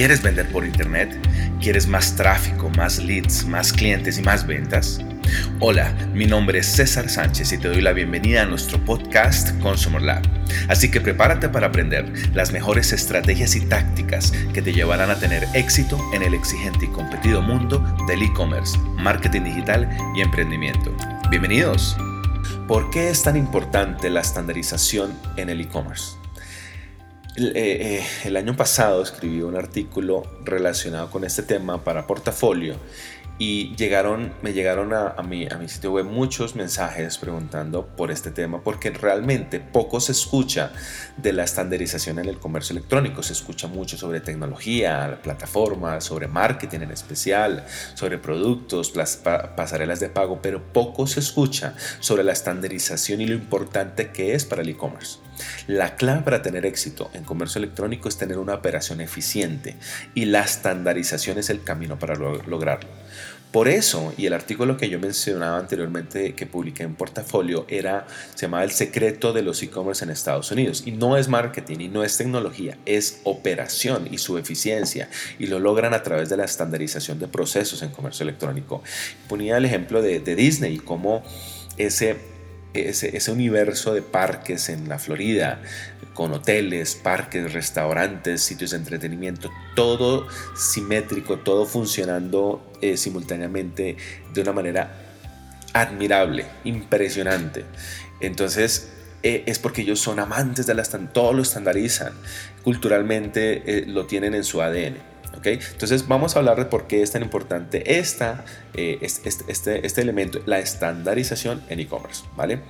[0.00, 1.14] ¿Quieres vender por internet?
[1.60, 4.98] ¿Quieres más tráfico, más leads, más clientes y más ventas?
[5.58, 10.00] Hola, mi nombre es César Sánchez y te doy la bienvenida a nuestro podcast Consumer
[10.00, 10.22] Lab.
[10.68, 15.46] Así que prepárate para aprender las mejores estrategias y tácticas que te llevarán a tener
[15.52, 19.86] éxito en el exigente y competido mundo del e-commerce, marketing digital
[20.16, 20.96] y emprendimiento.
[21.28, 21.94] Bienvenidos.
[22.66, 26.19] ¿Por qué es tan importante la estandarización en el e-commerce?
[27.36, 32.74] Eh, eh, el, año pasado escribí un artículo relacionado con este tema para portafolio
[33.38, 38.32] y llegaron, me llegaron a, mi, a mi sitio web muchos mensajes preguntando por este
[38.32, 40.72] tema porque realmente poco se escucha
[41.16, 43.22] de la estandarización en el comercio electrónico.
[43.22, 48.92] Se escucha mucho sobre tecnología, plataformas, sobre marketing en especial, sobre productos,
[49.56, 54.44] pasarelas de pago, pero poco se escucha sobre la estandarización y lo importante que es
[54.44, 55.18] para el e-commerce.
[55.66, 59.76] La clave para tener éxito en comercio electrónico es tener una operación eficiente
[60.14, 62.90] y la estandarización es el camino para lograrlo.
[63.52, 68.46] Por eso, y el artículo que yo mencionaba anteriormente que publiqué en portafolio era, se
[68.46, 70.84] llamaba El secreto de los e-commerce en Estados Unidos.
[70.86, 75.08] Y no es marketing y no es tecnología, es operación y su eficiencia.
[75.40, 78.84] Y lo logran a través de la estandarización de procesos en comercio electrónico.
[79.28, 81.24] Ponía el ejemplo de, Disney y cómo
[81.76, 82.18] ese
[82.74, 85.60] ese, universo de parques en la Florida,
[86.14, 90.26] con hoteles, parques, restaurantes, sitios de entretenimiento, todo
[90.56, 93.96] simétrico, todo funcionando eh, simultáneamente
[94.32, 95.06] de una manera
[95.72, 97.64] admirable, impresionante.
[98.20, 98.90] Entonces,
[99.22, 102.12] eh, es porque ellos son amantes de la todo lo estandarizan,
[102.62, 105.09] culturalmente eh, lo tienen en su ADN.
[105.42, 110.40] Entonces vamos a hablar de por qué es tan importante esta, eh, este, este, elemento,
[110.46, 112.24] la estandarización en e-commerce.
[112.36, 112.60] ¿vale?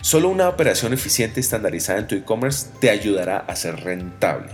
[0.00, 4.52] Solo una operación eficiente estandarizada en tu e-commerce te ayudará a ser rentable.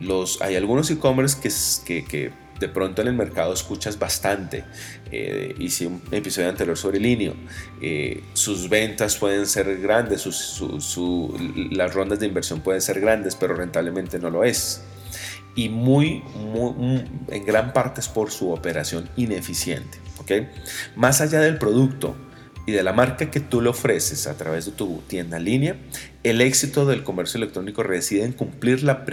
[0.00, 1.36] Los, hay algunos e-commerce
[1.84, 4.64] que, que, de pronto en el mercado escuchas bastante.
[5.10, 7.34] Eh, hice un episodio anterior sobre Linio.
[7.80, 10.26] Eh, sus ventas pueden ser grandes,
[11.70, 14.82] las rondas de inversión pueden ser grandes, pero rentablemente no lo es
[15.54, 16.22] y muy,
[17.28, 19.98] en gran parte es por su operación ineficiente.
[20.96, 22.16] Más allá del producto
[22.64, 25.76] y de la marca que tú le ofreces a través de tu tienda en línea,
[26.22, 29.04] el éxito del comercio electrónico reside en cumplir la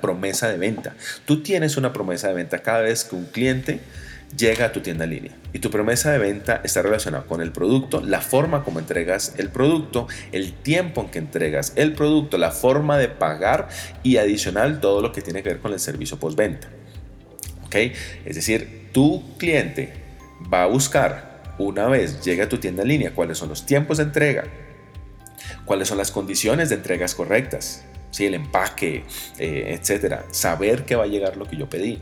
[0.00, 0.94] promesa de venta.
[1.24, 3.80] Tú tienes una promesa de venta cada vez que un cliente
[4.36, 7.52] llega a tu tienda en línea y tu promesa de venta está relacionada con el
[7.52, 12.50] producto, la forma como entregas el producto, el tiempo en que entregas el producto, la
[12.50, 13.68] forma de pagar
[14.02, 16.68] y adicional todo lo que tiene que ver con el servicio postventa.
[17.64, 17.74] ¿Ok?
[18.24, 19.92] Es decir, tu cliente
[20.52, 23.98] va a buscar una vez llega a tu tienda en línea cuáles son los tiempos
[23.98, 24.44] de entrega,
[25.64, 28.26] cuáles son las condiciones de entregas correctas, ¿sí?
[28.26, 29.04] el empaque,
[29.38, 32.00] eh, etcétera, saber que va a llegar lo que yo pedí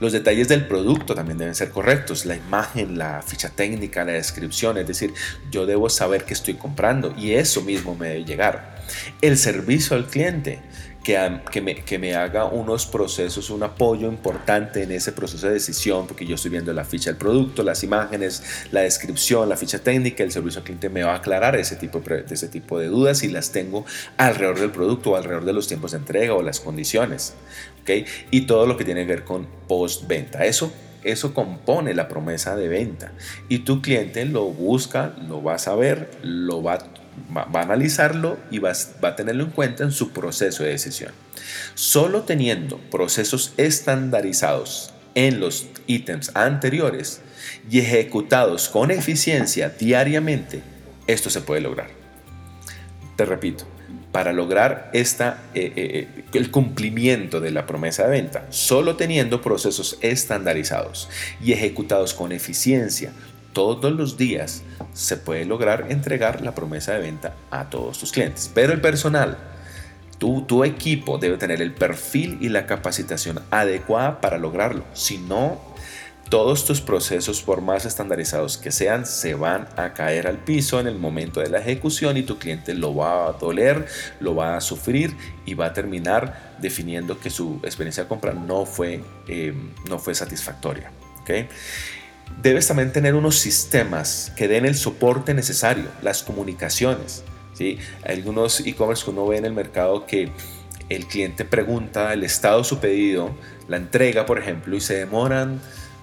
[0.00, 4.78] los detalles del producto también deben ser correctos, la imagen, la ficha técnica, la descripción,
[4.78, 5.12] es decir,
[5.50, 8.79] yo debo saber qué estoy comprando y eso mismo me debe llegar.
[9.20, 10.60] El servicio al cliente,
[11.02, 16.06] que, me, que, me, haga unos procesos, un apoyo importante en ese proceso de decisión,
[16.06, 20.22] porque yo estoy viendo la ficha del producto, las imágenes, la descripción, la ficha técnica,
[20.22, 23.22] el servicio al cliente me va a aclarar ese tipo de, ese tipo de dudas
[23.22, 23.86] y las tengo
[24.18, 27.34] alrededor del producto, alrededor de los tiempos de entrega o las condiciones.
[27.82, 28.04] ¿okay?
[28.30, 30.44] Y todo lo que tiene que ver con postventa.
[30.44, 33.12] Eso eso compone la promesa de venta
[33.48, 36.99] y tu cliente lo busca, lo va a saber, lo va a
[37.36, 38.72] va, a analizarlo y va,
[39.02, 41.12] va a tenerlo en cuenta en su proceso de decisión.
[41.74, 47.20] Solo teniendo procesos estandarizados en los ítems anteriores
[47.70, 50.62] y ejecutados con eficiencia diariamente,
[51.06, 51.88] esto se puede lograr.
[53.16, 53.66] Te repito,
[54.12, 59.40] para lograr esta, eh, eh, eh, el cumplimiento de la promesa de venta, solo teniendo
[59.40, 61.08] procesos estandarizados
[61.42, 63.12] y ejecutados con eficiencia
[63.52, 64.62] todos los días,
[64.92, 68.50] se puede lograr entregar la promesa de venta a todos tus clientes.
[68.54, 69.38] Pero el personal,
[70.18, 74.84] tu, equipo debe tener el perfil y la capacitación adecuada para lograrlo.
[74.92, 75.58] Si no,
[76.28, 80.86] todos tus procesos, por más estandarizados que sean, se van a caer al piso en
[80.86, 83.86] el momento de la ejecución y tu cliente lo va a doler,
[84.20, 85.16] lo va a sufrir
[85.46, 89.54] y va a terminar definiendo que su experiencia de compra no fue, eh,
[89.88, 90.92] no fue satisfactoria.
[91.22, 91.48] ¿okay?
[92.42, 97.22] Debes también tener unos sistemas que den el soporte necesario, las comunicaciones.
[97.54, 97.78] ¿sí?
[98.04, 100.30] Algunos e-commerce que uno ve en el mercado que
[100.88, 103.34] el cliente pregunta el estado de su pedido,
[103.68, 105.60] la entrega, por ejemplo, y se demoran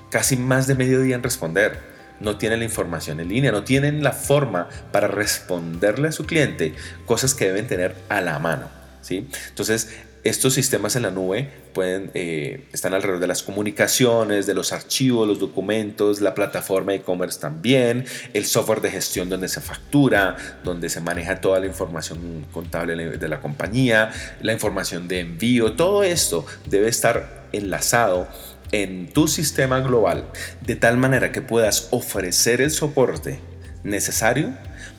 [0.10, 1.98] casi más de medio día en responder.
[2.20, 6.74] No tienen la información en línea, no tienen la forma para responderle a su cliente
[7.06, 8.70] cosas que deben tener a la mano.
[9.02, 9.30] ¿sí?
[9.50, 9.94] Entonces,
[10.28, 15.26] Estos sistemas en la nube pueden, eh, están alrededor de las comunicaciones, de los archivos,
[15.26, 18.04] los documentos, la plataforma de e-commerce también,
[18.34, 20.36] el software de gestión donde se factura,
[20.66, 26.04] donde se maneja toda la información contable de la compañía, la información de envío, todo
[26.04, 28.28] esto debe estar enlazado
[28.74, 30.26] en tu sistema global
[30.60, 33.40] de tal manera que puedas ofrecer el soporte
[33.86, 34.54] necesario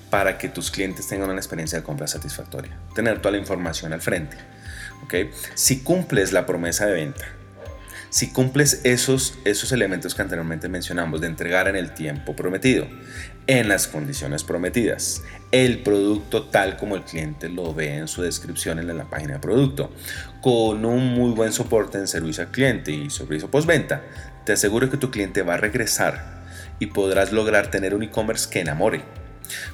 [0.08, 2.78] para que tus clientes tengan una experiencia de compra satisfactoria.
[2.94, 4.38] Tener toda la información al frente.
[5.54, 7.24] Si cumples la promesa de venta,
[8.10, 12.86] si cumples esos, esos elementos que anteriormente mencionamos de entregar en el tiempo prometido,
[13.46, 15.22] en las condiciones prometidas,
[15.52, 19.40] el producto tal como el cliente lo ve en su descripción en la página de
[19.40, 19.92] producto,
[20.40, 24.02] con un muy buen soporte en servicio al cliente y servicio postventa,
[24.44, 26.44] te aseguro que tu cliente va a regresar
[26.78, 29.02] y podrás lograr tener un e-commerce que enamore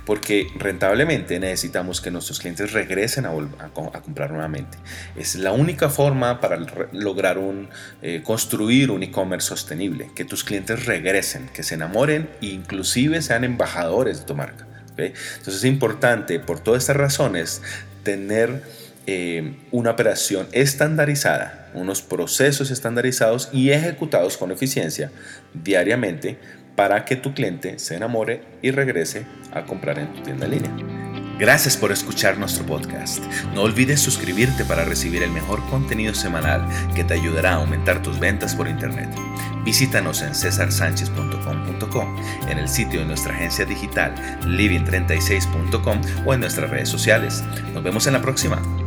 [0.05, 3.33] porque rentablemente necesitamos que nuestros clientes regresen a,
[3.73, 4.79] comprar nuevamente.
[5.17, 6.59] Es la única forma para
[6.93, 7.69] lograr un,
[8.03, 13.45] eh, construir un e-commerce sostenible, que tus clientes regresen, que se enamoren e inclusive sean
[13.45, 14.67] embajadores de tu marca.
[14.97, 17.63] Entonces es importante, por todas estas razones,
[18.05, 18.63] tener
[19.07, 25.11] eh, una operación estandarizada, unos procesos estandarizados y ejecutados con eficiencia
[25.53, 26.39] diariamente
[26.75, 31.05] para que tu cliente se enamore y regrese a comprar en tu tienda en línea.
[31.39, 33.25] Gracias por escuchar nuestro podcast.
[33.55, 38.21] No olvides suscribirte para recibir el mejor contenido semanal que te ayudará a aumentar tus
[38.21, 39.09] ventas por Internet.
[39.65, 42.17] Visítanos en cesarsanchez.com.com,
[42.49, 47.43] en el sitio de nuestra agencia digital living36.com o en nuestras redes sociales.
[47.73, 48.84] Nos vemos en la próxima.